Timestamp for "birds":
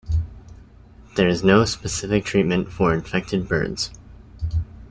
3.47-3.91